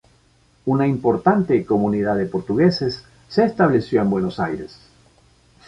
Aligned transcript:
Una 0.65 0.87
importante 0.87 1.63
comunidad 1.63 2.17
de 2.17 2.25
portugueses 2.25 3.05
se 3.29 3.45
estableció 3.45 4.01
en 4.01 4.09
Buenos 4.09 4.39
Aires. 4.39 4.79